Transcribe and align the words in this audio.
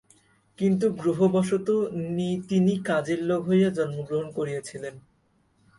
কিন্তু 0.59 0.85
গ্রহবশত 0.99 1.67
তিনি 2.49 2.73
কাজের 2.85 3.19
লোক 3.29 3.41
হইয়া 3.47 3.69
জন্মগ্রহণ 3.77 4.27
করিয়াছিলেন। 4.37 4.95